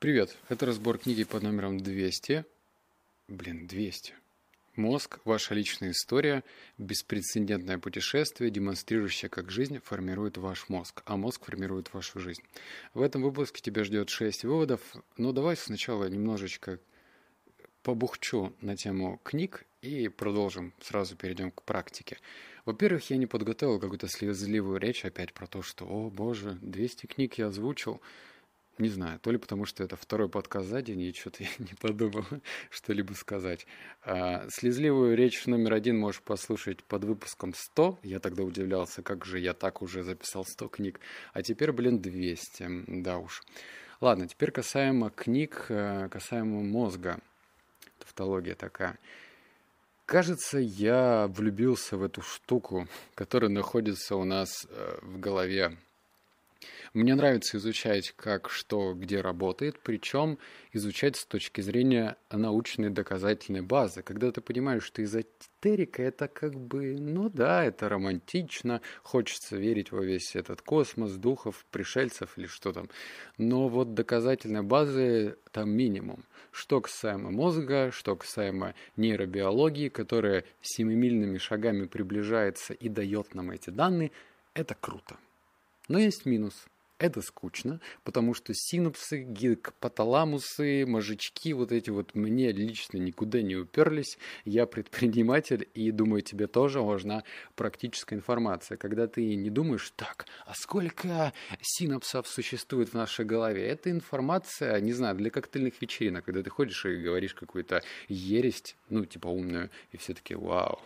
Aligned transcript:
Привет, 0.00 0.34
это 0.48 0.64
разбор 0.64 0.96
книги 0.96 1.24
под 1.24 1.42
номером 1.42 1.78
200. 1.78 2.46
Блин, 3.28 3.66
200. 3.66 4.14
Мозг– 4.74 5.18
ваша 5.26 5.52
личная 5.52 5.90
история, 5.90 6.42
беспрецедентное 6.78 7.76
путешествие, 7.76 8.50
демонстрирующее, 8.50 9.28
как 9.28 9.50
жизнь 9.50 9.78
формирует 9.78 10.38
ваш 10.38 10.70
мозг, 10.70 11.02
а 11.04 11.18
мозг 11.18 11.44
формирует 11.44 11.92
вашу 11.92 12.18
жизнь. 12.18 12.40
В 12.94 13.02
этом 13.02 13.22
выпуске 13.22 13.60
тебя 13.60 13.84
ждет 13.84 14.08
6 14.08 14.44
выводов, 14.44 14.80
но 15.18 15.32
давай 15.32 15.54
сначала 15.54 16.06
немножечко 16.06 16.78
побухчу 17.82 18.54
на 18.62 18.78
тему 18.78 19.20
книг 19.22 19.66
и 19.82 20.08
продолжим, 20.08 20.72
сразу 20.80 21.14
перейдем 21.14 21.50
к 21.50 21.62
практике. 21.62 22.16
Во-первых, 22.64 23.10
я 23.10 23.18
не 23.18 23.26
подготовил 23.26 23.78
какую-то 23.78 24.08
слезливую 24.08 24.80
речь 24.80 25.04
опять 25.04 25.34
про 25.34 25.46
то, 25.46 25.60
что, 25.60 25.84
о 25.84 26.08
боже, 26.08 26.56
200 26.62 27.04
книг 27.04 27.34
я 27.34 27.48
озвучил– 27.48 28.00
не 28.80 28.88
знаю, 28.88 29.18
то 29.20 29.30
ли 29.30 29.38
потому, 29.38 29.66
что 29.66 29.84
это 29.84 29.96
второй 29.96 30.28
подкаст 30.28 30.68
за 30.68 30.82
день, 30.82 31.00
и 31.00 31.12
что-то 31.12 31.42
я 31.44 31.50
не 31.58 31.74
подумал 31.80 32.24
что-либо 32.70 33.12
сказать. 33.12 33.66
А, 34.02 34.46
слезливую 34.48 35.16
речь 35.16 35.46
номер 35.46 35.74
один 35.74 35.98
можешь 35.98 36.22
послушать 36.22 36.82
под 36.84 37.04
выпуском 37.04 37.54
100. 37.54 38.00
Я 38.02 38.18
тогда 38.18 38.42
удивлялся, 38.42 39.02
как 39.02 39.24
же 39.24 39.38
я 39.38 39.54
так 39.54 39.82
уже 39.82 40.02
записал 40.02 40.44
100 40.44 40.68
книг. 40.68 41.00
А 41.32 41.42
теперь, 41.42 41.72
блин, 41.72 42.00
200. 42.00 43.02
Да 43.02 43.18
уж. 43.18 43.42
Ладно, 44.00 44.26
теперь 44.26 44.50
касаемо 44.50 45.10
книг, 45.10 45.66
э, 45.68 46.08
касаемо 46.10 46.62
мозга. 46.62 47.20
Тавтология 47.98 48.54
такая. 48.54 48.98
Кажется, 50.06 50.58
я 50.58 51.28
влюбился 51.28 51.96
в 51.96 52.02
эту 52.02 52.22
штуку, 52.22 52.88
которая 53.14 53.50
находится 53.50 54.16
у 54.16 54.24
нас 54.24 54.66
э, 54.68 54.98
в 55.02 55.20
голове 55.20 55.76
мне 56.92 57.14
нравится 57.14 57.56
изучать, 57.56 58.12
как 58.16 58.50
что 58.50 58.94
где 58.94 59.20
работает, 59.20 59.78
причем 59.80 60.38
изучать 60.72 61.16
с 61.16 61.24
точки 61.24 61.60
зрения 61.60 62.16
научной 62.32 62.90
доказательной 62.90 63.60
базы. 63.60 64.02
Когда 64.02 64.32
ты 64.32 64.40
понимаешь, 64.40 64.82
что 64.82 65.04
эзотерика 65.04 66.02
это 66.02 66.26
как 66.26 66.54
бы, 66.54 66.96
ну 66.98 67.28
да, 67.28 67.64
это 67.64 67.88
романтично, 67.88 68.80
хочется 69.04 69.56
верить 69.56 69.92
во 69.92 70.02
весь 70.02 70.34
этот 70.34 70.62
космос, 70.62 71.12
духов, 71.12 71.64
пришельцев 71.70 72.36
или 72.36 72.46
что 72.46 72.72
там. 72.72 72.88
Но 73.38 73.68
вот 73.68 73.94
доказательной 73.94 74.62
базы 74.62 75.36
там 75.52 75.70
минимум. 75.70 76.24
Что 76.50 76.80
касаемо 76.80 77.30
мозга, 77.30 77.92
что 77.92 78.16
касаемо 78.16 78.74
нейробиологии, 78.96 79.90
которая 79.90 80.44
семимильными 80.60 81.38
шагами 81.38 81.86
приближается 81.86 82.74
и 82.74 82.88
дает 82.88 83.36
нам 83.36 83.52
эти 83.52 83.70
данные, 83.70 84.10
это 84.54 84.74
круто. 84.74 85.16
Но 85.86 85.98
есть 85.98 86.26
минус. 86.26 86.66
Это 87.00 87.22
скучно, 87.22 87.80
потому 88.04 88.34
что 88.34 88.52
синапсы, 88.52 89.22
гипоталамусы, 89.22 90.84
мозжечки, 90.84 91.54
вот 91.54 91.72
эти 91.72 91.88
вот 91.88 92.14
мне 92.14 92.52
лично 92.52 92.98
никуда 92.98 93.40
не 93.40 93.56
уперлись. 93.56 94.18
Я 94.44 94.66
предприниматель, 94.66 95.66
и 95.72 95.92
думаю, 95.92 96.20
тебе 96.20 96.46
тоже 96.46 96.82
важна 96.82 97.24
практическая 97.56 98.16
информация. 98.16 98.76
Когда 98.76 99.06
ты 99.06 99.34
не 99.34 99.48
думаешь, 99.48 99.90
так, 99.96 100.26
а 100.44 100.52
сколько 100.54 101.32
синапсов 101.62 102.28
существует 102.28 102.90
в 102.90 102.94
нашей 102.94 103.24
голове? 103.24 103.66
Это 103.66 103.90
информация, 103.90 104.78
не 104.80 104.92
знаю, 104.92 105.16
для 105.16 105.30
коктейльных 105.30 105.80
вечеринок, 105.80 106.26
когда 106.26 106.42
ты 106.42 106.50
ходишь 106.50 106.84
и 106.84 106.96
говоришь 106.96 107.32
какую-то 107.32 107.82
ересть, 108.08 108.76
ну, 108.90 109.06
типа 109.06 109.28
умную, 109.28 109.70
и 109.92 109.96
все 109.96 110.12
таки 110.12 110.34
вау, 110.34 110.78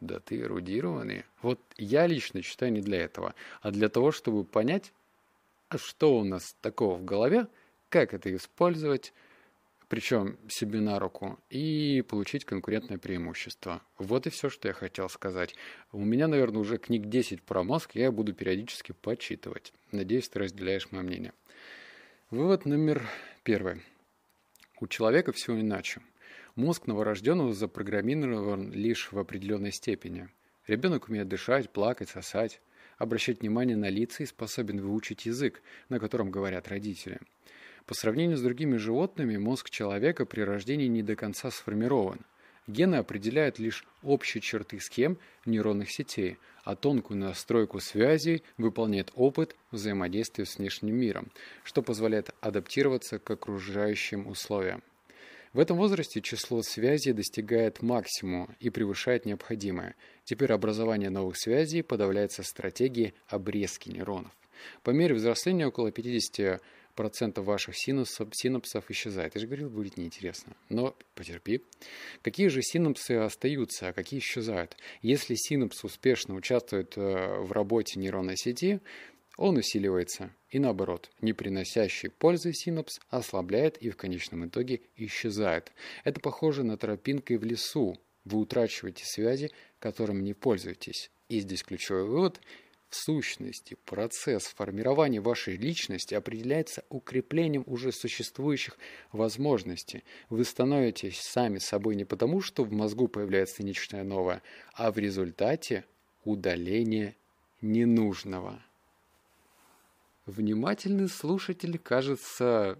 да 0.00 0.20
ты 0.20 0.40
эрудированный. 0.40 1.26
Вот 1.42 1.60
я 1.76 2.06
лично 2.06 2.40
считаю 2.40 2.72
не 2.72 2.80
для 2.80 3.02
этого, 3.02 3.34
а 3.60 3.70
для 3.70 3.90
того, 3.90 4.10
чтобы 4.10 4.44
понять, 4.44 4.94
что 5.76 6.18
у 6.18 6.24
нас 6.24 6.54
такого 6.60 6.96
в 6.96 7.04
голове, 7.04 7.48
как 7.88 8.14
это 8.14 8.34
использовать, 8.34 9.12
причем 9.88 10.38
себе 10.48 10.80
на 10.80 10.98
руку, 10.98 11.38
и 11.50 12.02
получить 12.02 12.44
конкурентное 12.44 12.98
преимущество. 12.98 13.82
Вот 13.98 14.26
и 14.26 14.30
все, 14.30 14.48
что 14.48 14.68
я 14.68 14.74
хотел 14.74 15.08
сказать. 15.08 15.54
У 15.92 16.04
меня, 16.04 16.26
наверное, 16.26 16.60
уже 16.60 16.78
книг 16.78 17.06
10 17.06 17.42
про 17.42 17.62
мозг, 17.62 17.94
я 17.94 18.10
буду 18.10 18.32
периодически 18.32 18.92
почитывать. 18.92 19.72
Надеюсь, 19.92 20.28
ты 20.28 20.40
разделяешь 20.40 20.90
мое 20.90 21.02
мнение. 21.02 21.32
Вывод 22.30 22.64
номер 22.64 23.06
первый. 23.42 23.82
У 24.80 24.86
человека 24.86 25.32
все 25.32 25.58
иначе. 25.60 26.00
Мозг 26.56 26.86
новорожденного 26.86 27.52
запрограммирован 27.52 28.72
лишь 28.72 29.12
в 29.12 29.18
определенной 29.18 29.72
степени. 29.72 30.28
Ребенок 30.66 31.08
умеет 31.08 31.28
дышать, 31.28 31.70
плакать, 31.70 32.08
сосать, 32.08 32.60
обращать 32.98 33.40
внимание 33.40 33.76
на 33.76 33.88
лица 33.88 34.22
и 34.22 34.26
способен 34.26 34.80
выучить 34.80 35.26
язык, 35.26 35.62
на 35.88 35.98
котором 35.98 36.30
говорят 36.30 36.68
родители. 36.68 37.18
По 37.86 37.94
сравнению 37.94 38.36
с 38.36 38.42
другими 38.42 38.76
животными, 38.76 39.36
мозг 39.36 39.68
человека 39.68 40.24
при 40.24 40.40
рождении 40.40 40.86
не 40.86 41.02
до 41.02 41.16
конца 41.16 41.50
сформирован. 41.50 42.20
Гены 42.66 42.96
определяют 42.96 43.58
лишь 43.58 43.84
общие 44.02 44.40
черты 44.40 44.80
схем 44.80 45.18
нейронных 45.44 45.90
сетей, 45.90 46.38
а 46.64 46.76
тонкую 46.76 47.18
настройку 47.18 47.80
связей 47.80 48.42
выполняет 48.56 49.12
опыт 49.14 49.54
взаимодействия 49.70 50.46
с 50.46 50.56
внешним 50.56 50.96
миром, 50.96 51.30
что 51.62 51.82
позволяет 51.82 52.30
адаптироваться 52.40 53.18
к 53.18 53.30
окружающим 53.30 54.26
условиям. 54.26 54.82
В 55.54 55.60
этом 55.60 55.76
возрасте 55.76 56.20
число 56.20 56.62
связей 56.62 57.12
достигает 57.12 57.80
максимума 57.80 58.54
и 58.58 58.70
превышает 58.70 59.24
необходимое. 59.24 59.94
Теперь 60.24 60.52
образование 60.52 61.10
новых 61.10 61.36
связей 61.36 61.82
подавляется 61.82 62.42
стратегией 62.42 63.14
обрезки 63.28 63.88
нейронов. 63.88 64.32
По 64.82 64.90
мере 64.90 65.14
взросления 65.14 65.68
около 65.68 65.92
50% 65.92 66.60
ваших 67.36 67.76
синапсов, 67.76 68.30
синапсов 68.32 68.90
исчезает. 68.90 69.36
Я 69.36 69.42
же 69.42 69.46
говорил, 69.46 69.70
будет 69.70 69.96
неинтересно. 69.96 70.56
Но 70.70 70.96
потерпи. 71.14 71.62
Какие 72.22 72.48
же 72.48 72.60
синапсы 72.60 73.12
остаются, 73.12 73.88
а 73.88 73.92
какие 73.92 74.18
исчезают? 74.18 74.76
Если 75.02 75.36
синапс 75.36 75.84
успешно 75.84 76.34
участвует 76.34 76.94
э, 76.96 77.38
в 77.38 77.52
работе 77.52 78.00
нейронной 78.00 78.36
сети, 78.36 78.80
он 79.36 79.56
усиливается, 79.56 80.30
и 80.50 80.58
наоборот, 80.58 81.10
не 81.20 81.32
приносящий 81.32 82.10
пользы 82.10 82.52
синапс 82.52 83.00
ослабляет 83.08 83.78
и 83.78 83.90
в 83.90 83.96
конечном 83.96 84.46
итоге 84.46 84.82
исчезает. 84.96 85.72
Это 86.04 86.20
похоже 86.20 86.62
на 86.62 86.76
тропинкой 86.76 87.38
в 87.38 87.44
лесу. 87.44 87.98
Вы 88.24 88.38
утрачиваете 88.38 89.04
связи, 89.04 89.50
которым 89.78 90.22
не 90.22 90.34
пользуетесь. 90.34 91.10
И 91.28 91.40
здесь 91.40 91.62
ключевой 91.62 92.04
вывод– 92.04 92.40
в 92.94 92.96
сущности, 92.96 93.76
процесс 93.86 94.44
формирования 94.44 95.20
вашей 95.20 95.56
личности 95.56 96.14
определяется 96.14 96.84
укреплением 96.90 97.64
уже 97.66 97.90
существующих 97.90 98.78
возможностей. 99.10 100.04
Вы 100.30 100.44
становитесь 100.44 101.18
сами 101.18 101.58
собой 101.58 101.96
не 101.96 102.04
потому, 102.04 102.40
что 102.40 102.62
в 102.62 102.70
мозгу 102.70 103.08
появляется 103.08 103.64
нечто 103.64 104.04
новое, 104.04 104.42
а 104.74 104.92
в 104.92 104.98
результате 104.98 105.84
удаления 106.24 107.16
ненужного. 107.60 108.62
Внимательный 110.26 111.08
слушатель, 111.08 111.78
кажется, 111.78 112.78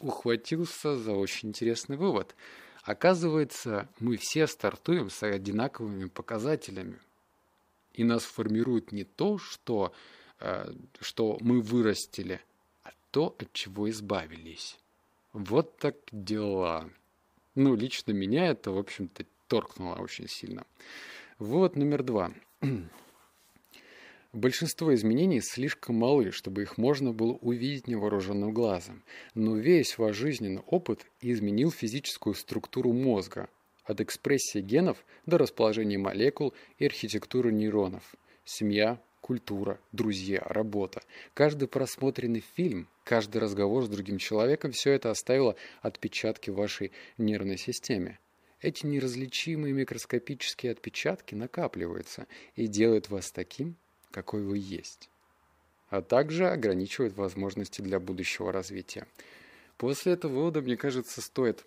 ухватился 0.00 0.96
за 0.96 1.12
очень 1.12 1.48
интересный 1.48 1.96
вывод. 1.96 2.36
Оказывается, 2.84 3.88
мы 3.98 4.16
все 4.16 4.46
стартуем 4.46 5.10
с 5.10 5.22
одинаковыми 5.24 6.08
показателями. 6.08 6.98
И 7.94 8.04
нас 8.04 8.22
формирует 8.22 8.92
не 8.92 9.02
то, 9.02 9.38
что, 9.38 9.92
э, 10.38 10.72
что 11.00 11.36
мы 11.40 11.60
вырастили, 11.60 12.40
а 12.84 12.90
то, 13.10 13.34
от 13.38 13.52
чего 13.52 13.90
избавились. 13.90 14.78
Вот 15.32 15.76
так 15.78 15.96
дела. 16.12 16.88
Ну, 17.56 17.74
лично 17.74 18.12
меня 18.12 18.46
это, 18.46 18.70
в 18.70 18.78
общем-то, 18.78 19.26
торкнуло 19.48 19.96
очень 19.96 20.28
сильно. 20.28 20.64
Вот 21.38 21.74
номер 21.74 22.04
два. 22.04 22.32
Большинство 24.34 24.94
изменений 24.94 25.40
слишком 25.40 25.96
малы, 25.96 26.32
чтобы 26.32 26.60
их 26.60 26.76
можно 26.76 27.14
было 27.14 27.32
увидеть 27.32 27.88
невооруженным 27.88 28.52
глазом, 28.52 29.02
но 29.34 29.56
весь 29.56 29.96
ваш 29.96 30.16
жизненный 30.16 30.60
опыт 30.66 31.06
изменил 31.22 31.70
физическую 31.70 32.34
структуру 32.34 32.92
мозга, 32.92 33.48
от 33.84 34.02
экспрессии 34.02 34.60
генов 34.60 35.02
до 35.24 35.38
расположения 35.38 35.96
молекул 35.96 36.52
и 36.78 36.84
архитектуры 36.84 37.52
нейронов. 37.52 38.14
Семья, 38.44 39.00
культура, 39.22 39.80
друзья, 39.92 40.42
работа. 40.44 41.00
Каждый 41.32 41.66
просмотренный 41.66 42.44
фильм, 42.54 42.86
каждый 43.04 43.38
разговор 43.38 43.84
с 43.86 43.88
другим 43.88 44.18
человеком– 44.18 44.72
все 44.72 44.92
это 44.92 45.10
оставило 45.10 45.56
отпечатки 45.80 46.50
в 46.50 46.56
вашей 46.56 46.92
нервной 47.16 47.56
системе. 47.56 48.18
Эти 48.60 48.84
неразличимые 48.84 49.72
микроскопические 49.72 50.72
отпечатки 50.72 51.34
накапливаются 51.34 52.26
и 52.56 52.66
делают 52.66 53.08
вас 53.08 53.30
таким, 53.30 53.76
какой 54.10 54.42
вы 54.42 54.58
есть, 54.58 55.08
а 55.90 56.02
также 56.02 56.48
ограничивает 56.48 57.16
возможности 57.16 57.80
для 57.80 58.00
будущего 58.00 58.52
развития. 58.52 59.06
После 59.76 60.14
этого 60.14 60.32
вывода, 60.32 60.60
мне 60.60 60.76
кажется, 60.76 61.20
стоит 61.20 61.64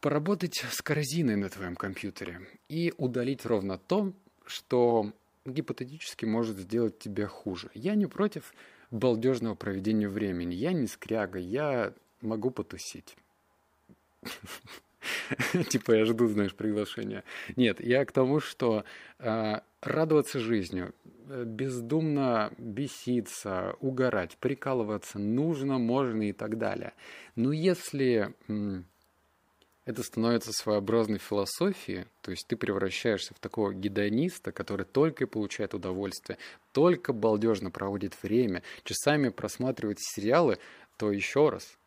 поработать 0.00 0.64
с 0.70 0.82
корзиной 0.82 1.36
на 1.36 1.48
твоем 1.48 1.74
компьютере 1.74 2.40
и 2.68 2.94
удалить 2.96 3.44
ровно 3.44 3.78
то, 3.78 4.12
что 4.46 5.12
гипотетически 5.44 6.24
может 6.24 6.58
сделать 6.58 6.98
тебя 6.98 7.26
хуже. 7.26 7.70
Я 7.74 7.94
не 7.94 8.06
против 8.06 8.52
балдежного 8.90 9.54
проведения 9.54 10.08
времени. 10.08 10.54
Я 10.54 10.72
не 10.72 10.86
скряга, 10.86 11.38
я 11.38 11.92
могу 12.20 12.50
потусить. 12.50 13.16
Типа 15.68 15.92
я 15.92 16.04
жду, 16.04 16.26
знаешь, 16.28 16.54
приглашения. 16.54 17.24
Нет, 17.56 17.80
я 17.80 18.04
к 18.04 18.12
тому, 18.12 18.40
что 18.40 18.84
э, 19.18 19.60
радоваться 19.80 20.40
жизнью, 20.40 20.94
бездумно 21.26 22.52
беситься, 22.58 23.74
угорать, 23.80 24.36
прикалываться 24.38 25.18
нужно, 25.18 25.78
можно 25.78 26.28
и 26.28 26.32
так 26.32 26.58
далее. 26.58 26.92
Но 27.34 27.52
если 27.52 28.32
это 29.84 30.02
становится 30.02 30.52
своеобразной 30.52 31.18
философией, 31.18 32.06
то 32.20 32.32
есть 32.32 32.46
ты 32.48 32.56
превращаешься 32.56 33.34
в 33.34 33.38
такого 33.38 33.72
гедониста, 33.72 34.50
который 34.50 34.84
только 34.84 35.24
и 35.24 35.28
получает 35.28 35.74
удовольствие, 35.74 36.38
только 36.72 37.12
балдежно 37.12 37.70
проводит 37.70 38.20
время, 38.22 38.62
часами 38.82 39.28
просматривает 39.28 39.98
сериалы, 40.00 40.58
то 40.96 41.12
еще 41.12 41.50
раз, 41.50 41.78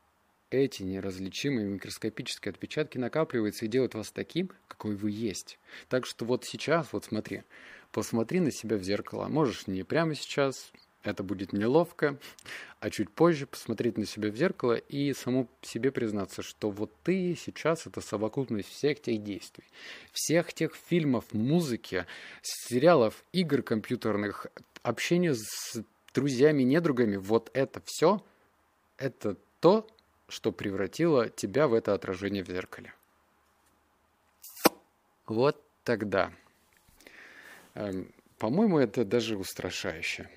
эти 0.49 0.81
неразличимые 0.81 1.67
микроскопические 1.67 2.51
отпечатки 2.51 2.97
накапливаются 2.97 3.65
и 3.65 3.67
делают 3.67 3.93
вас 3.93 4.11
таким, 4.11 4.49
какой 4.67 4.95
вы 4.95 5.11
есть. 5.11 5.59
Так 5.89 6.05
что 6.05 6.25
вот 6.25 6.45
сейчас, 6.45 6.91
вот 6.93 7.05
смотри, 7.05 7.43
посмотри 7.91 8.39
на 8.39 8.51
себя 8.51 8.77
в 8.77 8.83
зеркало. 8.83 9.27
Можешь 9.27 9.67
не 9.67 9.83
прямо 9.83 10.15
сейчас, 10.15 10.71
это 11.03 11.23
будет 11.23 11.53
неловко, 11.53 12.17
а 12.79 12.89
чуть 12.89 13.09
позже 13.09 13.47
посмотреть 13.47 13.97
на 13.97 14.05
себя 14.05 14.31
в 14.31 14.35
зеркало 14.35 14.73
и 14.75 15.13
саму 15.13 15.47
себе 15.61 15.91
признаться, 15.91 16.41
что 16.41 16.69
вот 16.69 16.91
ты 17.03 17.35
сейчас 17.35 17.87
это 17.87 18.01
совокупность 18.01 18.69
всех 18.69 19.01
тех 19.01 19.23
действий, 19.23 19.65
всех 20.11 20.53
тех 20.53 20.75
фильмов, 20.75 21.33
музыки, 21.33 22.05
сериалов, 22.41 23.23
игр 23.31 23.61
компьютерных, 23.61 24.47
общения 24.83 25.33
с 25.33 25.81
друзьями, 26.13 26.63
недругами, 26.63 27.15
вот 27.15 27.49
это 27.53 27.81
все, 27.85 28.23
это 28.97 29.37
то, 29.59 29.87
что 30.27 30.51
превратило 30.51 31.29
тебя 31.29 31.67
в 31.67 31.73
это 31.73 31.93
отражение 31.93 32.43
в 32.43 32.47
зеркале. 32.47 32.93
Вот 35.25 35.61
тогда. 35.83 36.31
Эм, 37.75 38.11
по-моему, 38.37 38.79
это 38.79 39.05
даже 39.05 39.37
устрашающе. 39.37 40.29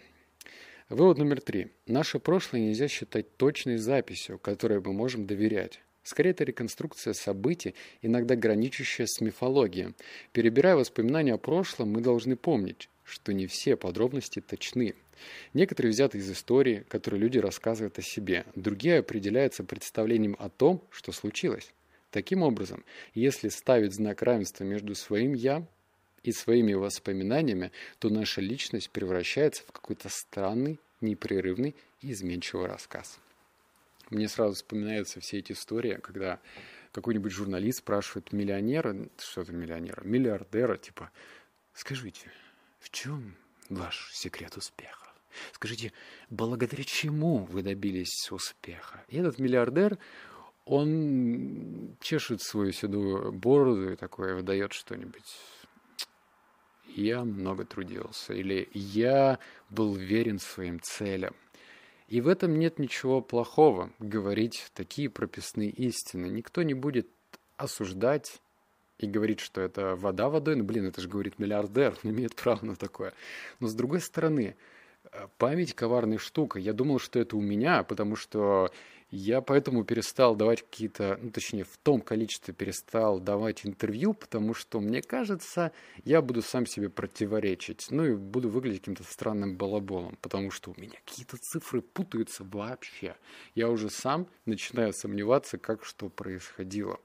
Вывод 0.88 1.19
номер 1.19 1.40
три. 1.40 1.69
Наше 1.87 2.19
прошлое 2.19 2.61
нельзя 2.61 2.88
считать 2.88 3.37
точной 3.37 3.79
записью, 3.79 4.38
которой 4.38 4.81
мы 4.81 4.93
можем 4.93 5.26
доверять. 5.26 5.81
Скорее, 6.02 6.31
это 6.31 6.44
реконструкция 6.44 7.14
событий, 7.14 7.75
иногда 8.02 8.34
граничащая 8.34 9.06
с 9.06 9.20
мифологией. 9.20 9.94
Перебирая 10.32 10.76
воспоминания 10.76 11.34
о 11.34 11.38
прошлом, 11.38 11.90
мы 11.90 12.00
должны 12.00 12.37
помнить, 12.37 12.88
что 13.05 13.32
не 13.32 13.46
все 13.46 13.76
подробности 13.76 14.40
точны. 14.40 14.94
Некоторые 15.55 15.93
взяты 15.93 16.19
из 16.19 16.31
истории, 16.31 16.84
которые 16.88 17.20
люди 17.20 17.38
рассказывают 17.38 17.99
о 17.99 18.02
себе, 18.02 18.44
другие 18.56 18.99
определяются 18.99 19.62
представлением 19.62 20.37
о 20.38 20.49
том, 20.49 20.82
что 20.90 21.12
случилось. 21.12 21.73
Таким 22.11 22.43
образом, 22.43 22.84
если 23.14 23.49
ставить 23.49 23.94
знак 23.94 24.23
равенства 24.23 24.64
между 24.64 24.94
своим 24.94 25.32
«я» 25.34 25.67
и 26.23 26.33
своими 26.33 26.75
воспоминаниями, 26.75 27.73
то 27.99 28.09
наша 28.09 28.41
личность 28.41 28.91
превращается 28.91 29.65
в 29.65 29.73
какой-то 29.73 30.09
странный, 30.09 30.79
непрерывный 31.01 31.75
и 32.01 32.13
изменчивый 32.13 32.67
рассказ. 32.67 33.19
Мне 34.11 34.29
сразу 34.29 34.55
вспоминаются 34.55 35.21
все 35.21 35.39
эти 35.39 35.53
истории, 35.53 35.99
когда 36.03 36.39
какой-нибудь 36.93 37.33
журналист 37.33 37.79
спрашивает 37.79 38.33
миллионера, 38.33 39.09
что-то 39.19 39.53
миллионера, 39.53 40.03
миллиардера, 40.05 40.77
типа, 40.77 41.11
скажите, 41.75 42.31
в 42.79 42.91
чем 42.91 43.35
ваш 43.69 44.13
секрет 44.13 44.57
успеха? 44.57 45.09
Скажите, 45.53 45.93
благодаря 46.29 46.85
чему 46.85 47.39
вы 47.39 47.63
добились 47.63 48.31
успеха? 48.31 49.03
И 49.09 49.17
этот 49.17 49.39
миллиардер, 49.39 49.99
он 50.67 51.97
чешет 52.01 52.43
свою 52.43 52.73
седую 52.73 53.33
бороду 53.33 53.93
и 53.93 53.97
такое 53.97 54.35
выдает 54.35 54.73
что-нибудь. 54.73 55.25
Я 56.94 57.25
много 57.25 57.65
трудился, 57.65 58.35
или 58.35 58.69
я 58.75 59.39
был 59.71 59.94
верен 59.94 60.39
своим 60.39 60.81
целям. 60.81 61.35
И 62.09 62.21
в 62.21 62.29
этом 62.29 62.59
нет 62.59 62.79
ничего 62.79 63.23
плохого, 63.23 63.91
говорить 63.99 64.71
такие 64.75 65.09
прописные 65.09 65.71
истины. 65.71 66.27
Никто 66.27 66.62
не 66.62 66.75
будет 66.75 67.09
осуждать 67.56 68.43
и 68.99 69.06
говорит, 69.06 69.41
что 69.41 69.62
это 69.62 69.97
вода 69.97 70.29
водой, 70.29 70.56
ну, 70.56 70.65
блин, 70.65 70.87
это 70.87 71.00
же 71.00 71.09
говорит 71.09 71.39
миллиардер, 71.39 71.99
он 72.05 72.11
имеет 72.11 72.35
право 72.37 72.65
на 72.65 72.77
такое. 72.77 73.15
Но 73.61 73.69
с 73.69 73.75
другой 73.75 74.00
стороны, 74.00 74.56
э, 75.11 75.27
память 75.39 75.75
коварная 75.75 76.19
штука. 76.19 76.59
Я 76.59 76.75
думал, 76.75 76.99
что 76.99 77.19
это 77.19 77.37
у 77.37 77.41
меня, 77.41 77.83
потому 77.83 78.17
что 78.17 78.71
я 79.12 79.43
поэтому 79.43 79.85
перестал 79.85 80.35
давать 80.35 80.62
какие-то, 80.62 81.19
ну, 81.20 81.31
точнее, 81.31 81.64
в 81.64 81.76
том 81.76 82.00
количестве 82.00 82.55
перестал 82.55 83.20
давать 83.20 83.67
интервью, 83.67 84.14
потому 84.14 84.55
что, 84.55 84.81
мне 84.81 85.03
кажется, 85.03 85.70
я 86.05 86.23
буду 86.23 86.41
сам 86.41 86.64
себе 86.64 86.88
противоречить, 86.88 87.88
ну, 87.91 88.06
и 88.06 88.14
буду 88.14 88.49
выглядеть 88.49 88.81
каким-то 88.81 89.05
странным 89.05 89.56
балаболом, 89.56 90.17
потому 90.23 90.50
что 90.50 90.70
у 90.70 90.81
меня 90.81 90.99
какие-то 91.05 91.37
цифры 91.37 91.82
путаются 91.82 92.43
вообще. 92.43 93.14
Я 93.55 93.69
уже 93.69 93.91
сам 93.91 94.26
начинаю 94.47 94.94
сомневаться, 94.94 95.58
как 95.58 95.85
что 95.85 96.08
происходило. 96.08 96.99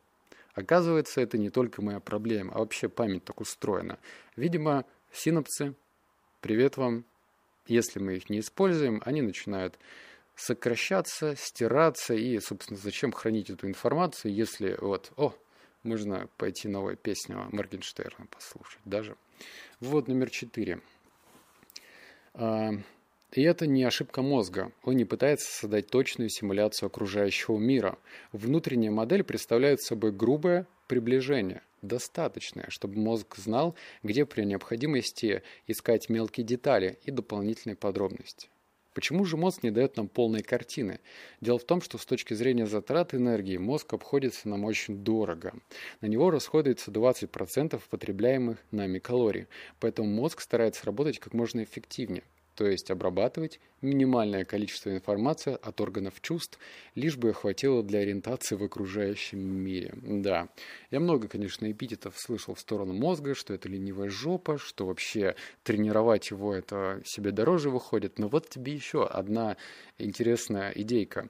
Оказывается, 0.53 1.19
это 1.19 1.37
не 1.37 1.49
только 1.49 1.81
моя 1.81 1.99
проблема, 1.99 2.53
а 2.53 2.59
вообще 2.59 2.87
память 2.87 3.25
так 3.25 3.41
устроена. 3.41 3.99
Видимо, 4.37 4.85
синапсы, 5.11 5.75
привет 6.39 6.77
вам, 6.77 7.03
если 7.67 7.99
мы 7.99 8.15
их 8.15 8.29
не 8.29 8.39
используем, 8.39 9.01
они 9.03 9.21
начинают 9.21 9.77
сокращаться, 10.37 11.35
стираться, 11.35 12.13
и, 12.13 12.39
собственно, 12.39 12.79
зачем 12.79 13.11
хранить 13.11 13.49
эту 13.49 13.67
информацию, 13.67 14.33
если 14.33 14.77
вот, 14.79 15.11
о, 15.17 15.33
можно 15.83 16.29
пойти 16.37 16.67
новую 16.67 16.95
песню 16.95 17.49
Моргенштерна 17.51 18.27
послушать 18.27 18.79
даже. 18.85 19.17
Вот 19.79 20.07
номер 20.07 20.29
четыре. 20.29 20.79
А, 22.33 22.71
и 23.33 23.41
это 23.41 23.65
не 23.65 23.83
ошибка 23.83 24.21
мозга. 24.21 24.71
Он 24.83 24.95
не 24.95 25.05
пытается 25.05 25.51
создать 25.51 25.87
точную 25.87 26.29
симуляцию 26.29 26.87
окружающего 26.87 27.57
мира. 27.57 27.97
Внутренняя 28.31 28.91
модель 28.91 29.23
представляет 29.23 29.81
собой 29.81 30.11
грубое 30.11 30.67
приближение, 30.87 31.63
достаточное, 31.81 32.67
чтобы 32.69 32.99
мозг 32.99 33.37
знал, 33.37 33.75
где 34.03 34.25
при 34.25 34.43
необходимости 34.43 35.41
искать 35.65 36.09
мелкие 36.09 36.45
детали 36.45 36.99
и 37.03 37.11
дополнительные 37.11 37.75
подробности. 37.75 38.49
Почему 38.97 39.25
же 39.25 39.37
мозг 39.37 39.61
не 39.61 39.69
дает 39.69 39.95
нам 39.95 40.07
полной 40.07 40.41
картины? 40.41 40.99
Дело 41.39 41.59
в 41.59 41.63
том, 41.65 41.83
что 41.83 41.99
с 41.99 42.05
точки 42.07 42.33
зрения 42.33 42.65
затрат 42.65 43.13
энергии 43.13 43.57
мозг 43.57 43.93
обходится 43.93 44.49
нам 44.49 44.65
очень 44.65 45.03
дорого. 45.03 45.53
На 46.01 46.07
него 46.07 46.31
расходуется 46.31 46.89
20% 46.89 47.79
потребляемых 47.91 48.57
нами 48.71 48.97
калорий, 48.97 49.45
поэтому 49.79 50.09
мозг 50.09 50.41
старается 50.41 50.83
работать 50.87 51.19
как 51.19 51.35
можно 51.35 51.61
эффективнее 51.61 52.23
то 52.57 52.65
есть 52.65 52.89
обрабатывать 52.89 53.59
минимальное 53.81 54.43
количество 54.43 54.89
информации 54.89 55.55
от 55.61 55.79
органов 55.79 56.19
чувств, 56.21 56.57
лишь 56.95 57.15
бы 57.15 57.31
хватило 57.31 57.83
для 57.83 57.99
ориентации 57.99 58.55
в 58.55 58.63
окружающем 58.63 59.39
мире. 59.39 59.93
Да, 60.01 60.49
я 60.89 60.99
много, 60.99 61.27
конечно, 61.27 61.71
эпитетов 61.71 62.17
слышал 62.17 62.55
в 62.55 62.59
сторону 62.59 62.93
мозга, 62.93 63.35
что 63.35 63.53
это 63.53 63.69
ленивая 63.69 64.09
жопа, 64.09 64.57
что 64.57 64.87
вообще 64.87 65.35
тренировать 65.61 66.31
его 66.31 66.51
это 66.51 66.99
себе 67.05 67.31
дороже 67.31 67.69
выходит. 67.69 68.17
Но 68.17 68.27
вот 68.27 68.49
тебе 68.49 68.73
еще 68.73 69.05
одна 69.05 69.55
интересная 69.99 70.71
идейка. 70.71 71.29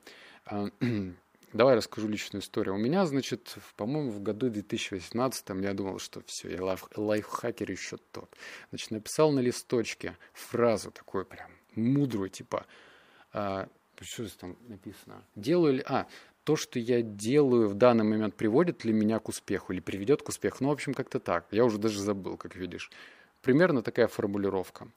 Давай 1.57 1.75
расскажу 1.75 2.07
личную 2.07 2.43
историю. 2.43 2.75
У 2.75 2.77
меня, 2.77 3.07
значит, 3.07 3.57
по-моему, 3.77 4.11
в 4.11 4.21
году 4.21 4.47
2018 4.47 5.49
я 5.63 5.73
думал, 5.73 5.97
что 5.97 6.21
все, 6.27 6.51
я 6.51 6.63
лайф, 6.63 6.87
лайфхакер 6.95 7.71
еще 7.71 7.97
тот. 8.11 8.29
Значит, 8.69 8.91
написал 8.91 9.31
на 9.31 9.39
листочке 9.39 10.15
фразу 10.33 10.91
такую 10.91 11.25
прям 11.25 11.49
мудрую, 11.73 12.29
типа, 12.29 12.67
а, 13.33 13.67
что 13.99 14.25
здесь 14.25 14.37
там 14.37 14.55
написано? 14.67 15.23
Делаю 15.33 15.73
ли... 15.73 15.83
А, 15.87 16.05
то, 16.43 16.55
что 16.55 16.77
я 16.77 17.01
делаю 17.01 17.69
в 17.69 17.73
данный 17.73 18.03
момент, 18.03 18.35
приводит 18.35 18.85
ли 18.85 18.93
меня 18.93 19.17
к 19.17 19.27
успеху 19.27 19.73
или 19.73 19.79
приведет 19.79 20.21
к 20.21 20.29
успеху. 20.29 20.57
Ну, 20.59 20.69
в 20.69 20.73
общем, 20.73 20.93
как-то 20.93 21.19
так. 21.19 21.47
Я 21.49 21.65
уже 21.65 21.79
даже 21.79 21.99
забыл, 21.99 22.37
как 22.37 22.55
видишь. 22.55 22.91
Примерно 23.41 23.81
такая 23.81 24.07
формулировка. 24.07 24.89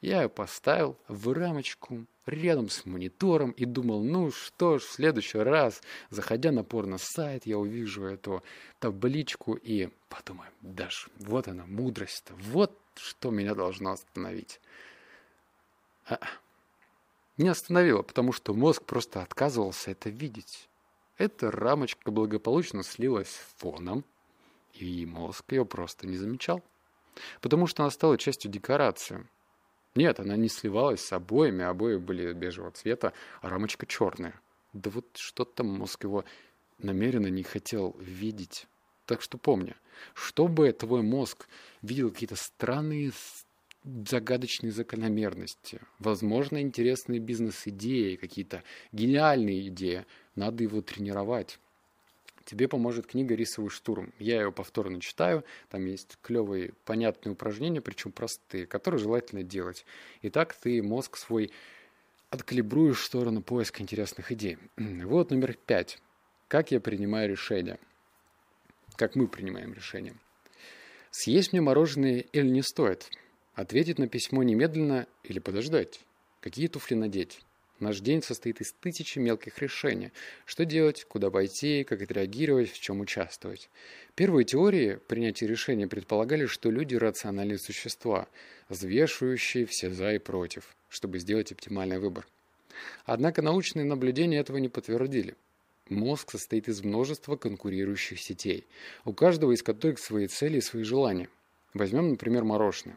Я 0.00 0.24
ее 0.24 0.28
поставил 0.28 0.98
в 1.06 1.32
рамочку 1.32 2.04
рядом 2.26 2.68
с 2.68 2.86
монитором 2.86 3.50
и 3.52 3.64
думал, 3.64 4.02
ну 4.02 4.30
что 4.30 4.78
ж, 4.78 4.82
в 4.82 4.90
следующий 4.90 5.38
раз, 5.38 5.82
заходя 6.10 6.52
на 6.52 6.64
порно-сайт, 6.64 7.46
я 7.46 7.58
увижу 7.58 8.04
эту 8.04 8.42
табличку 8.78 9.54
и 9.54 9.90
подумаю, 10.08 10.50
даже 10.60 11.08
вот 11.18 11.48
она, 11.48 11.66
мудрость 11.66 12.30
вот 12.30 12.78
что 12.96 13.30
меня 13.30 13.54
должно 13.54 13.92
остановить. 13.92 14.60
А, 16.06 16.20
не 17.36 17.48
остановило, 17.48 18.02
потому 18.02 18.32
что 18.32 18.54
мозг 18.54 18.84
просто 18.84 19.20
отказывался 19.20 19.90
это 19.90 20.10
видеть. 20.10 20.68
Эта 21.16 21.50
рамочка 21.50 22.10
благополучно 22.10 22.82
слилась 22.82 23.40
фоном, 23.56 24.04
и 24.72 25.06
мозг 25.06 25.44
ее 25.52 25.64
просто 25.64 26.06
не 26.06 26.16
замечал, 26.16 26.62
потому 27.40 27.66
что 27.66 27.82
она 27.82 27.90
стала 27.90 28.16
частью 28.16 28.50
декорации– 28.50 29.26
нет, 29.94 30.20
она 30.20 30.36
не 30.36 30.48
сливалась 30.48 31.00
с 31.00 31.12
обоями, 31.12 31.64
обои 31.64 31.96
были 31.96 32.32
бежевого 32.32 32.72
цвета, 32.72 33.12
а 33.40 33.48
рамочка 33.48 33.86
черная. 33.86 34.40
Да 34.72 34.90
вот 34.90 35.16
что-то 35.16 35.62
мозг 35.62 36.04
его 36.04 36.24
намеренно 36.78 37.28
не 37.28 37.42
хотел 37.42 37.96
видеть. 38.00 38.66
Так 39.06 39.22
что 39.22 39.38
помни, 39.38 39.74
чтобы 40.14 40.72
твой 40.72 41.02
мозг 41.02 41.46
видел 41.82 42.10
какие-то 42.10 42.36
странные 42.36 43.12
загадочные 43.84 44.72
закономерности, 44.72 45.80
возможно, 45.98 46.60
интересные 46.60 47.20
бизнес-идеи, 47.20 48.16
какие-то 48.16 48.64
гениальные 48.92 49.68
идеи, 49.68 50.06
надо 50.34 50.62
его 50.62 50.80
тренировать. 50.80 51.60
Тебе 52.44 52.68
поможет 52.68 53.06
книга 53.06 53.34
«Рисовый 53.34 53.70
штурм». 53.70 54.12
Я 54.18 54.42
ее 54.42 54.52
повторно 54.52 55.00
читаю. 55.00 55.44
Там 55.70 55.86
есть 55.86 56.18
клевые, 56.20 56.72
понятные 56.84 57.32
упражнения, 57.32 57.80
причем 57.80 58.12
простые, 58.12 58.66
которые 58.66 59.00
желательно 59.00 59.42
делать. 59.42 59.86
И 60.20 60.28
так 60.28 60.54
ты 60.54 60.82
мозг 60.82 61.16
свой 61.16 61.52
откалибруешь 62.28 63.00
в 63.00 63.04
сторону 63.04 63.42
поиска 63.42 63.82
интересных 63.82 64.30
идей. 64.30 64.58
Вот 64.76 65.30
номер 65.30 65.54
пять. 65.54 65.98
Как 66.48 66.70
я 66.70 66.80
принимаю 66.80 67.30
решения? 67.30 67.78
Как 68.96 69.16
мы 69.16 69.26
принимаем 69.26 69.72
решения? 69.72 70.14
Съесть 71.10 71.52
мне 71.52 71.62
мороженое 71.62 72.20
или 72.32 72.48
не 72.48 72.62
стоит? 72.62 73.08
Ответить 73.54 73.98
на 73.98 74.08
письмо 74.08 74.42
немедленно 74.42 75.06
или 75.22 75.38
подождать? 75.38 76.00
Какие 76.40 76.66
туфли 76.66 76.94
надеть? 76.94 77.40
Наш 77.80 77.98
день 78.00 78.22
состоит 78.22 78.60
из 78.60 78.72
тысячи 78.72 79.18
мелких 79.18 79.58
решений. 79.58 80.12
Что 80.44 80.64
делать, 80.64 81.04
куда 81.04 81.30
пойти, 81.30 81.82
как 81.82 82.02
отреагировать, 82.02 82.70
в 82.70 82.80
чем 82.80 83.00
участвовать. 83.00 83.68
Первые 84.14 84.44
теории 84.44 85.00
принятия 85.08 85.48
решений 85.48 85.86
предполагали, 85.86 86.46
что 86.46 86.70
люди– 86.70 86.94
рациональные 86.96 87.58
существа, 87.58 88.28
взвешивающие 88.68 89.66
все 89.66 89.90
«за» 89.90 90.14
и 90.14 90.18
«против», 90.18 90.76
чтобы 90.88 91.18
сделать 91.18 91.50
оптимальный 91.50 91.98
выбор. 91.98 92.26
Однако 93.06 93.42
научные 93.42 93.84
наблюдения 93.84 94.38
этого 94.38 94.58
не 94.58 94.68
подтвердили. 94.68 95.34
Мозг 95.88 96.30
состоит 96.30 96.68
из 96.68 96.82
множества 96.82 97.36
конкурирующих 97.36 98.20
сетей, 98.20 98.64
у 99.04 99.12
каждого 99.12 99.52
из 99.52 99.62
которых 99.62 99.98
свои 99.98 100.28
цели 100.28 100.58
и 100.58 100.62
свои 100.62 100.84
желания. 100.84 101.28
Возьмем, 101.74 102.10
например, 102.10 102.44
мороженое. 102.44 102.96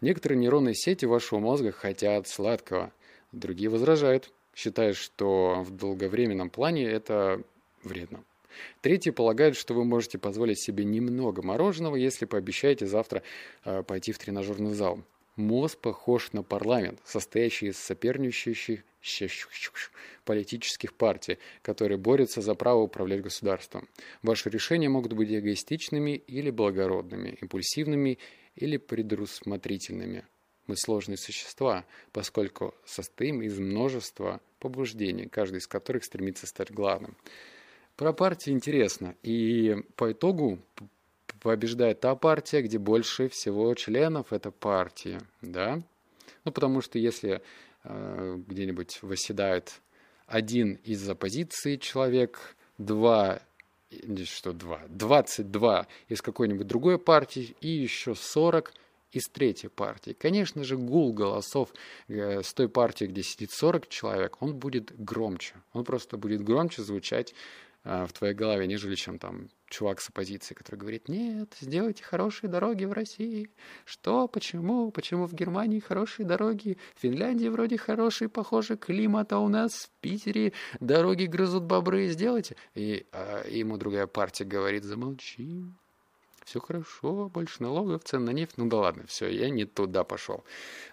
Некоторые 0.00 0.38
нейронные 0.38 0.74
сети 0.74 1.06
вашего 1.06 1.38
мозга 1.38 1.72
хотят 1.72 2.28
сладкого, 2.28 2.92
другие 3.36 3.68
возражают, 3.68 4.32
считая, 4.54 4.94
что 4.94 5.62
в 5.62 5.70
долговременном 5.70 6.50
плане 6.50 6.84
это 6.84 7.42
вредно. 7.82 8.24
Третьи 8.80 9.10
полагают, 9.10 9.56
что 9.56 9.74
вы 9.74 9.84
можете 9.84 10.18
позволить 10.18 10.60
себе 10.60 10.84
немного 10.84 11.42
мороженого, 11.42 11.96
если 11.96 12.24
пообещаете 12.24 12.86
завтра 12.86 13.22
э, 13.64 13.82
пойти 13.82 14.12
в 14.12 14.18
тренажерный 14.18 14.72
зал. 14.72 15.02
Мозг 15.36 15.78
похож 15.78 16.32
на 16.32 16.42
парламент, 16.42 16.98
состоящий 17.04 17.66
из 17.66 17.78
соперничающих 17.78 18.82
политических 20.24 20.94
партий, 20.94 21.38
которые 21.62 21.98
борются 21.98 22.40
за 22.40 22.54
право 22.54 22.80
управлять 22.80 23.22
государством. 23.22 23.86
Ваши 24.22 24.48
решения 24.48 24.88
могут 24.88 25.12
быть 25.12 25.30
эгоистичными 25.30 26.12
или 26.12 26.50
благородными, 26.50 27.36
импульсивными 27.42 28.18
или 28.56 28.78
предусмотрительными. 28.78 30.24
Мы 30.66 30.76
сложные 30.76 31.16
существа, 31.16 31.84
поскольку 32.12 32.74
состоим 32.84 33.42
из 33.42 33.58
множества 33.58 34.40
побуждений, 34.58 35.26
каждый 35.26 35.58
из 35.58 35.66
которых 35.66 36.04
стремится 36.04 36.46
стать 36.46 36.72
главным. 36.72 37.16
Про 37.96 38.12
партии 38.12 38.50
интересно. 38.50 39.14
И 39.22 39.76
по 39.96 40.12
итогу 40.12 40.58
побеждает 41.40 42.00
та 42.00 42.14
партия, 42.14 42.62
где 42.62 42.78
больше 42.78 43.28
всего 43.28 43.72
членов 43.74 44.32
этой 44.32 44.52
партии. 44.52 45.20
Да? 45.40 45.82
Ну, 46.44 46.52
потому 46.52 46.80
что 46.80 46.98
если 46.98 47.42
э, 47.84 48.38
где-нибудь 48.46 48.98
восседает 49.02 49.80
один 50.26 50.74
из 50.84 51.08
оппозиции 51.08 51.76
человек, 51.76 52.56
два 52.78 53.40
что 54.24 54.52
два, 54.52 54.80
22 54.88 55.86
из 56.08 56.20
какой-нибудь 56.20 56.66
другой 56.66 56.98
партии 56.98 57.56
и 57.60 57.68
еще 57.68 58.14
40 58.14 58.72
из 59.12 59.28
третьей 59.28 59.70
партии. 59.70 60.16
Конечно 60.18 60.64
же, 60.64 60.76
гул 60.76 61.12
голосов 61.12 61.72
э, 62.08 62.42
с 62.42 62.52
той 62.52 62.68
партии, 62.68 63.06
где 63.06 63.22
сидит 63.22 63.50
40 63.50 63.88
человек, 63.88 64.36
он 64.40 64.54
будет 64.54 64.92
громче. 64.96 65.54
Он 65.72 65.84
просто 65.84 66.16
будет 66.16 66.42
громче 66.42 66.82
звучать 66.82 67.34
э, 67.84 68.06
в 68.06 68.12
твоей 68.12 68.34
голове, 68.34 68.66
нежели 68.66 68.94
чем 68.94 69.18
там 69.18 69.48
чувак 69.68 70.00
с 70.00 70.08
оппозиции, 70.08 70.54
который 70.54 70.76
говорит, 70.76 71.08
нет, 71.08 71.54
сделайте 71.60 72.04
хорошие 72.04 72.50
дороги 72.50 72.84
в 72.84 72.92
России. 72.92 73.50
Что, 73.84 74.28
почему, 74.28 74.90
почему 74.90 75.26
в 75.26 75.34
Германии 75.34 75.80
хорошие 75.80 76.26
дороги, 76.26 76.78
в 76.94 77.00
Финляндии 77.00 77.48
вроде 77.48 77.76
хороший, 77.76 78.28
похоже, 78.28 78.76
климат, 78.76 79.32
а 79.32 79.40
у 79.40 79.48
нас 79.48 79.72
в 79.72 79.90
Питере 80.00 80.52
дороги 80.80 81.24
грызут 81.24 81.64
бобры, 81.64 82.08
сделайте. 82.08 82.56
И 82.74 83.06
а, 83.12 83.46
ему 83.48 83.76
другая 83.76 84.06
партия 84.06 84.44
говорит, 84.44 84.84
замолчи, 84.84 85.64
все 86.46 86.60
хорошо, 86.60 87.28
больше 87.28 87.60
налогов, 87.60 88.04
цен 88.04 88.24
на 88.24 88.30
нефть. 88.30 88.56
Ну 88.56 88.68
да 88.68 88.76
ладно, 88.76 89.04
все, 89.08 89.28
я 89.28 89.50
не 89.50 89.64
туда 89.64 90.04
пошел. 90.04 90.44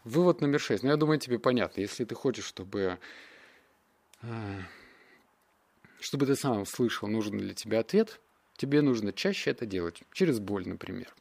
Вывод 0.03 0.41
номер 0.41 0.59
шесть. 0.59 0.81
Ну, 0.81 0.89
я 0.89 0.97
думаю, 0.97 1.19
тебе 1.19 1.37
понятно. 1.37 1.79
Если 1.79 2.05
ты 2.05 2.15
хочешь, 2.15 2.45
чтобы... 2.45 2.97
А, 4.23 4.61
чтобы 5.99 6.25
ты 6.25 6.35
сам 6.35 6.61
услышал 6.61 7.07
нужный 7.07 7.37
для 7.37 7.53
тебя 7.53 7.81
ответ, 7.81 8.19
тебе 8.57 8.81
нужно 8.81 9.13
чаще 9.13 9.51
это 9.51 9.67
делать. 9.67 10.01
Через 10.11 10.39
боль, 10.39 10.67
например. 10.67 11.13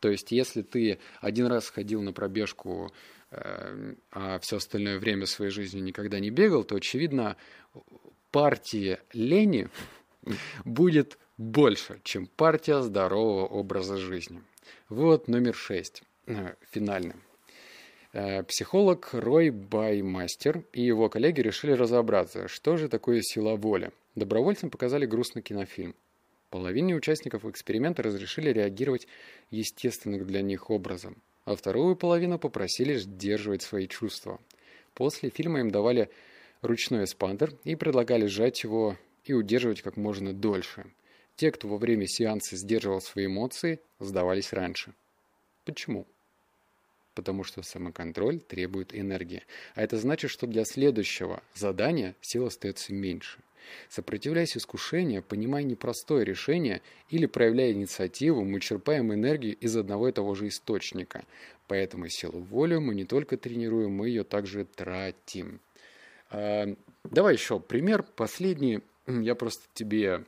То 0.00 0.08
есть, 0.08 0.32
если 0.32 0.62
ты 0.62 0.98
один 1.20 1.46
раз 1.46 1.68
ходил 1.68 2.00
на 2.00 2.14
пробежку, 2.14 2.90
э, 3.30 3.94
а 4.12 4.38
все 4.38 4.56
остальное 4.56 4.98
время 4.98 5.26
своей 5.26 5.50
жизни 5.50 5.80
никогда 5.80 6.20
не 6.20 6.30
бегал, 6.30 6.64
то, 6.64 6.76
очевидно, 6.76 7.36
партия 8.30 9.02
лени 9.12 9.68
будет 10.64 11.18
больше, 11.36 12.00
чем 12.04 12.26
партия 12.26 12.82
здорового 12.82 13.46
образа 13.46 13.96
жизни. 13.96 14.42
Вывод 14.88 15.28
номер 15.28 15.54
шесть, 15.54 16.02
э, 16.26 16.54
финальный. 16.70 17.14
Э, 18.12 18.42
психолог 18.42 19.10
Рой 19.12 19.50
Баймастер 19.50 20.64
и 20.72 20.82
его 20.82 21.08
коллеги 21.08 21.40
решили 21.40 21.72
разобраться, 21.72 22.48
что 22.48 22.76
же 22.76 22.88
такое 22.88 23.20
сила 23.22 23.54
воли. 23.56 23.92
Добровольцам 24.14 24.70
показали 24.70 25.06
грустный 25.06 25.42
кинофильм. 25.42 25.94
Половине 26.50 26.94
участников 26.94 27.44
эксперимента 27.44 28.02
разрешили 28.02 28.50
реагировать 28.50 29.06
естественным 29.50 30.26
для 30.26 30.40
них 30.40 30.70
образом, 30.70 31.22
а 31.44 31.54
вторую 31.54 31.94
половину 31.94 32.38
попросили 32.38 32.96
сдерживать 32.96 33.62
свои 33.62 33.86
чувства. 33.86 34.40
После 34.94 35.28
фильма 35.28 35.60
им 35.60 35.70
давали 35.70 36.08
ручной 36.62 37.04
эспандер 37.04 37.52
и 37.64 37.76
предлагали 37.76 38.26
сжать 38.26 38.64
его 38.64 38.96
и 39.28 39.34
удерживать 39.34 39.82
как 39.82 39.96
можно 39.96 40.32
дольше– 40.32 40.86
те, 41.38 41.52
кто 41.52 41.68
во 41.68 41.78
время 41.78 42.08
сеанса 42.08 42.56
сдерживал 42.56 43.00
свои 43.00 43.26
эмоции, 43.26 43.78
сдавались 44.00 44.52
раньше. 44.52 44.92
Почему? 45.64 46.04
Потому 47.14 47.44
что 47.44 47.62
самоконтроль 47.62 48.40
требует 48.40 48.92
энергии. 48.92 49.44
А 49.76 49.82
это 49.82 49.98
значит, 49.98 50.32
что 50.32 50.48
для 50.48 50.64
следующего 50.64 51.40
задания 51.54 52.16
сил 52.20 52.46
остается 52.46 52.92
меньше. 52.92 53.38
Сопротивляясь 53.88 54.56
искушению, 54.56 55.22
понимая 55.22 55.62
непростое 55.62 56.24
решение 56.24 56.82
или 57.08 57.26
проявляя 57.26 57.70
инициативу, 57.70 58.44
мы 58.44 58.58
черпаем 58.58 59.14
энергию 59.14 59.54
из 59.58 59.76
одного 59.76 60.08
и 60.08 60.12
того 60.12 60.34
же 60.34 60.48
источника. 60.48 61.24
Поэтому 61.68 62.08
силу 62.08 62.40
воли 62.40 62.78
мы 62.78 62.96
не 62.96 63.04
только 63.04 63.36
тренируем, 63.36 63.92
мы 63.92 64.08
ее 64.08 64.24
также 64.24 64.64
тратим. 64.64 65.60
А, 66.30 66.66
давай 67.04 67.34
еще 67.34 67.60
пример. 67.60 68.02
Последний. 68.02 68.80
Я 69.08 69.34
просто 69.34 69.64
тебе 69.72 70.24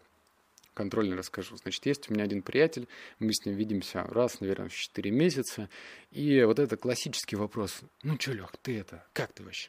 контрольно 0.74 1.16
расскажу. 1.16 1.56
Значит, 1.56 1.84
есть 1.84 2.10
у 2.10 2.14
меня 2.14 2.24
один 2.24 2.40
приятель, 2.42 2.88
мы 3.18 3.34
с 3.34 3.44
ним 3.44 3.54
видимся 3.54 4.04
раз, 4.04 4.40
наверное, 4.40 4.68
в 4.68 4.74
4 4.74 5.10
месяца, 5.10 5.68
и 6.10 6.42
вот 6.42 6.58
это 6.58 6.76
классический 6.78 7.36
вопрос. 7.36 7.80
Ну 8.02 8.16
что, 8.18 8.32
Лех, 8.32 8.52
ты 8.62 8.78
это, 8.78 9.04
как 9.12 9.32
ты 9.32 9.42
вообще? 9.42 9.68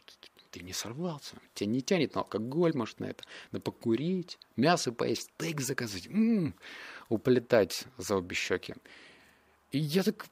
Ты 0.51 0.61
не 0.61 0.73
сорвался? 0.73 1.35
Тебя 1.53 1.69
не 1.69 1.81
тянет 1.81 2.15
на 2.15 2.21
алкоголь, 2.21 2.73
может, 2.73 2.99
на 2.99 3.05
это? 3.05 3.23
На 3.51 3.59
покурить, 3.59 4.37
мясо 4.55 4.91
поесть, 4.91 5.29
стейк 5.35 5.59
заказать, 5.61 6.07
м-м, 6.07 6.55
уплетать 7.09 7.85
за 7.97 8.15
обе 8.15 8.35
щеки. 8.35 8.75
И 9.71 9.79
я 9.79 10.03
так 10.03 10.25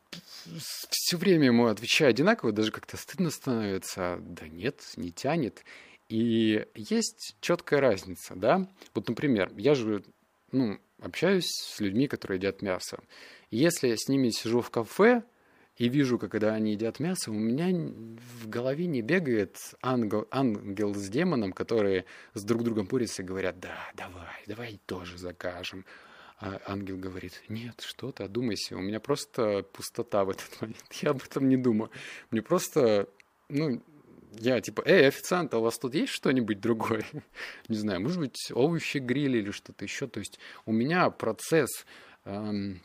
все 0.90 1.18
время 1.18 1.46
ему 1.46 1.68
отвечаю 1.68 2.10
одинаково, 2.10 2.52
даже 2.52 2.72
как-то 2.72 2.98
стыдно 2.98 3.30
становится. 3.30 4.18
Да 4.22 4.48
нет, 4.48 4.82
не 4.98 5.12
тянет. 5.12 5.64
И 6.10 6.66
есть 6.74 7.38
четкая 7.40 7.82
разница, 7.82 8.34
да? 8.36 8.68
Вот, 8.96 9.08
например, 9.08 9.52
я 9.56 9.76
же 9.76 10.04
ну, 10.52 10.80
общаюсь 11.02 11.48
с 11.48 11.80
людьми, 11.80 12.08
которые 12.08 12.38
едят 12.38 12.62
мясо. 12.64 13.00
И 13.52 13.58
если 13.58 13.88
я 13.88 13.96
с 13.96 14.08
ними 14.08 14.30
сижу 14.30 14.62
в 14.62 14.72
кафе 14.72 15.24
и 15.78 15.88
вижу, 15.88 16.18
как 16.18 16.32
когда 16.32 16.54
они 16.56 16.72
едят 16.72 17.00
мясо, 17.00 17.32
у 17.32 17.36
меня 17.36 17.68
в 18.42 18.50
голове 18.50 18.88
не 18.88 19.02
бегает 19.02 19.58
ангел, 19.82 20.28
ангел 20.32 20.96
с 20.96 21.08
демоном, 21.10 21.54
которые 21.54 22.06
с 22.34 22.44
друг 22.44 22.64
другом 22.64 22.88
борются 22.88 23.22
и 23.22 23.26
говорят, 23.26 23.60
да, 23.60 23.78
давай, 23.96 24.44
давай 24.48 24.80
тоже 24.88 25.18
закажем. 25.18 25.86
А 26.40 26.60
ангел 26.66 26.98
говорит, 26.98 27.44
нет, 27.50 27.82
что 27.82 28.12
ты, 28.12 28.24
одумайся, 28.24 28.78
у 28.78 28.82
меня 28.82 29.00
просто 29.00 29.64
пустота 29.74 30.24
в 30.24 30.30
этот 30.30 30.62
момент, 30.62 30.86
я 31.02 31.12
об 31.12 31.22
этом 31.22 31.50
не 31.50 31.58
думаю. 31.58 31.92
Мне 32.32 32.42
просто, 32.42 33.10
ну, 33.50 33.82
я 34.32 34.62
типа, 34.62 34.84
эй, 34.86 35.08
официант, 35.08 35.54
а 35.54 35.60
у 35.60 35.62
вас 35.62 35.78
тут 35.78 35.96
есть 35.96 36.14
что-нибудь 36.14 36.60
другое? 36.60 37.04
Не 37.68 37.78
знаю, 37.78 38.02
может 38.02 38.20
быть, 38.20 38.52
овощи 38.54 38.98
гриль 38.98 39.38
или 39.38 39.52
что-то 39.52 39.86
еще. 39.86 40.08
То 40.08 40.20
есть 40.20 40.40
у 40.66 40.72
меня 40.72 41.10
процесс 41.10 41.86
эм, 42.26 42.82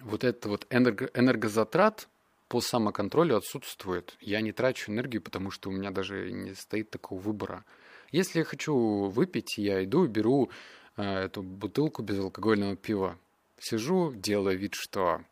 вот 0.00 0.24
это 0.24 0.48
вот 0.48 0.66
энерго, 0.70 1.10
энергозатрат 1.14 2.08
по 2.48 2.60
самоконтролю 2.60 3.36
отсутствует. 3.36 4.16
Я 4.20 4.40
не 4.40 4.52
трачу 4.52 4.90
энергию, 4.90 5.20
потому 5.20 5.50
что 5.50 5.68
у 5.68 5.72
меня 5.72 5.90
даже 5.90 6.30
не 6.32 6.54
стоит 6.54 6.90
такого 6.90 7.20
выбора. 7.20 7.64
Если 8.10 8.38
я 8.38 8.44
хочу 8.44 8.74
выпить, 9.08 9.58
я 9.58 9.84
иду 9.84 10.04
и 10.04 10.08
беру 10.08 10.50
э, 10.96 11.24
эту 11.24 11.42
бутылку 11.42 12.02
безалкогольного 12.02 12.76
пива. 12.76 13.18
Сижу, 13.60 14.14
делаю 14.14 14.56
вид, 14.56 14.74
что 14.74 15.22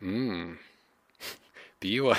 м-м, 0.00 0.58
пиво, 1.80 2.16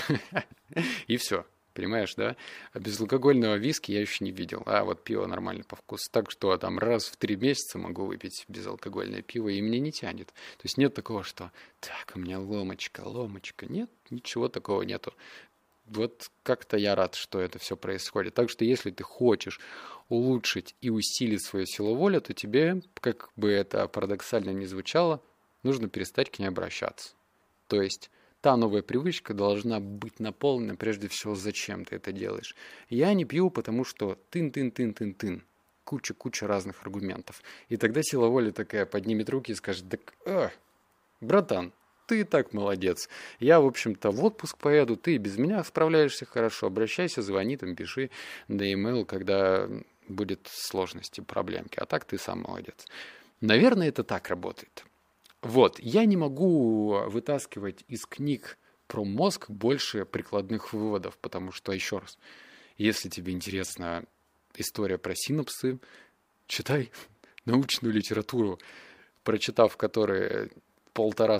и 1.07 1.17
все. 1.17 1.45
Понимаешь, 1.73 2.13
да? 2.15 2.35
А 2.73 2.79
безалкогольного 2.79 3.55
виски 3.55 3.91
я 3.91 4.01
еще 4.01 4.23
не 4.23 4.31
видел. 4.31 4.61
А 4.65 4.83
вот 4.83 5.03
пиво 5.03 5.25
нормально 5.25 5.63
по 5.63 5.75
вкусу. 5.75 6.09
Так 6.11 6.29
что 6.29 6.55
там 6.57 6.77
раз 6.77 7.05
в 7.05 7.17
три 7.17 7.35
месяца 7.35 7.79
могу 7.79 8.05
выпить 8.05 8.45
безалкогольное 8.47 9.23
пиво, 9.23 9.49
и 9.49 9.61
мне 9.61 9.79
не 9.79 9.91
тянет. 9.91 10.27
То 10.27 10.63
есть 10.63 10.77
нет 10.77 10.93
такого, 10.93 11.23
что 11.23 11.51
так, 11.79 12.11
у 12.15 12.19
меня 12.19 12.39
ломочка, 12.39 13.01
ломочка. 13.01 13.65
Нет, 13.65 13.89
ничего 14.09 14.49
такого 14.49 14.83
нету. 14.83 15.13
Вот 15.85 16.29
как-то 16.43 16.77
я 16.77 16.95
рад, 16.95 17.15
что 17.15 17.39
это 17.39 17.59
все 17.59 17.75
происходит. 17.75 18.35
Так 18.35 18.49
что 18.49 18.63
если 18.63 18.91
ты 18.91 19.03
хочешь 19.03 19.59
улучшить 20.09 20.75
и 20.81 20.89
усилить 20.89 21.43
свою 21.43 21.65
силу 21.65 21.95
воли, 21.95 22.19
то 22.19 22.33
тебе, 22.33 22.81
как 22.93 23.31
бы 23.35 23.49
это 23.51 23.87
парадоксально 23.87 24.51
не 24.51 24.65
звучало, 24.65 25.21
нужно 25.63 25.89
перестать 25.89 26.29
к 26.29 26.39
ней 26.39 26.45
обращаться. 26.45 27.15
То 27.67 27.81
есть 27.81 28.11
та 28.43 28.57
новая 28.57 28.81
привычка 28.81 29.33
должна 29.33 29.79
быть 29.79 30.19
наполнена 30.19 30.75
прежде 30.75 31.07
всего, 31.07 31.33
зачем 31.33 31.85
ты 31.85 31.95
это 31.95 32.12
делаешь. 32.12 32.57
Я 32.89 33.13
не 33.13 33.23
пью, 33.23 33.50
потому 33.50 33.85
что 33.85 34.17
тын-тын-тын-тын-тын. 34.31 35.43
Куча-куча 35.85 36.45
разных 36.45 36.81
аргументов. 36.81 37.41
И 37.69 37.77
тогда 37.77 38.01
сила 38.03 38.27
воли 38.27 38.51
такая 38.51 38.85
поднимет 38.85 39.29
руки 39.29 39.53
и 39.53 39.55
скажет, 39.55 39.88
так, 39.89 40.13
э, 40.25 40.50
братан, 41.21 41.71
ты 42.05 42.19
и 42.19 42.23
так 42.25 42.51
молодец. 42.53 43.07
Я, 43.39 43.62
в 43.62 43.65
общем-то, 43.65 44.12
в 44.12 44.21
отпуск 44.25 44.57
поеду, 44.57 44.97
ты 44.97 45.15
без 45.15 45.38
меня 45.38 45.63
справляешься 45.63 46.25
хорошо. 46.25 46.67
Обращайся, 46.67 47.21
звони, 47.21 47.55
там, 47.55 47.77
пиши 47.77 48.09
на 48.50 48.63
e-mail, 48.63 49.05
когда 49.05 49.69
будет 50.09 50.50
сложности, 50.51 51.21
проблемки. 51.21 51.79
А 51.79 51.85
так 51.85 52.03
ты 52.03 52.17
сам 52.17 52.41
молодец. 52.41 52.85
Наверное, 53.39 53.88
это 53.88 54.03
так 54.03 54.27
работает. 54.27 54.83
Вот, 55.43 55.77
я 55.79 56.05
не 56.05 56.15
могу 56.15 57.03
вытаскивать 57.09 57.83
из 57.89 58.05
книг 58.05 58.57
про 58.88 59.03
мозг 59.03 59.50
больше 59.50 60.05
прикладных 60.05 60.71
выводов, 60.71 61.17
потому 61.17 61.51
что, 61.51 61.73
еще 61.73 61.97
раз, 61.97 62.17
если 62.77 63.09
тебе 63.09 63.33
интересна 63.33 64.05
история 64.55 64.97
про 64.97 65.13
синапсы, 65.15 65.79
читай 66.47 66.91
научную 67.45 67.93
литературу, 67.93 68.57
прочитав 69.25 69.75
которой 69.75 70.50
полтора 70.93 71.39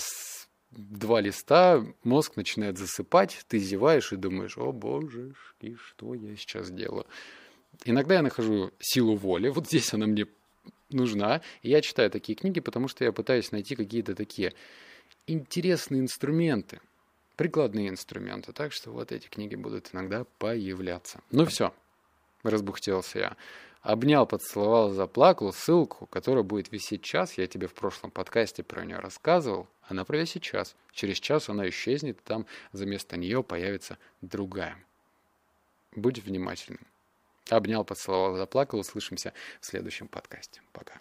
два 0.72 1.22
листа, 1.22 1.82
мозг 2.04 2.36
начинает 2.36 2.78
засыпать, 2.78 3.46
ты 3.48 3.58
зеваешь 3.58 4.12
и 4.12 4.18
думаешь, 4.18 4.58
о 4.58 4.74
боже, 4.74 5.34
и 5.62 5.76
что 5.76 6.14
я 6.14 6.36
сейчас 6.36 6.72
делаю? 6.72 7.06
Иногда 7.86 8.16
я 8.16 8.22
нахожу 8.22 8.72
силу 8.80 9.16
воли, 9.16 9.48
вот 9.48 9.68
здесь 9.68 9.94
она 9.94 10.08
мне 10.08 10.28
нужна. 10.94 11.42
И 11.62 11.70
я 11.70 11.82
читаю 11.82 12.10
такие 12.10 12.36
книги, 12.36 12.60
потому 12.60 12.88
что 12.88 13.04
я 13.04 13.12
пытаюсь 13.12 13.52
найти 13.52 13.76
какие-то 13.76 14.16
такие 14.16 14.54
интересные 15.28 16.02
инструменты, 16.02 16.80
прикладные 17.36 17.90
инструменты. 17.90 18.54
Так 18.54 18.72
что 18.72 18.92
вот 18.92 19.12
эти 19.12 19.28
книги 19.28 19.56
будут 19.56 19.90
иногда 19.94 20.26
появляться. 20.38 21.22
Ну 21.32 21.46
все, 21.46 21.74
разбухтелся 22.44 23.20
я. 23.20 23.38
Обнял, 23.82 24.26
поцеловал, 24.26 24.92
заплакал. 24.92 25.52
Ссылку, 25.52 26.06
которая 26.06 26.44
будет 26.44 26.72
висеть 26.72 27.04
час, 27.04 27.38
я 27.38 27.48
тебе 27.48 27.68
в 27.68 27.74
прошлом 27.74 28.12
подкасте 28.12 28.64
про 28.64 28.86
нее 28.86 29.00
рассказывал. 29.00 29.68
Она 29.82 30.06
провисит 30.06 30.42
час. 30.42 30.76
Через 30.94 31.20
час 31.20 31.50
она 31.50 31.68
исчезнет, 31.68 32.18
и 32.18 32.24
там 32.24 32.46
вместо 32.72 33.18
нее 33.18 33.44
появится 33.44 33.98
другая. 34.22 34.78
Будь 35.96 36.24
внимательным. 36.24 36.80
Обнял, 37.50 37.84
поцеловал, 37.84 38.36
заплакал. 38.36 38.80
Услышимся 38.80 39.34
в 39.60 39.66
следующем 39.66 40.08
подкасте. 40.08 40.62
Пока. 40.72 40.94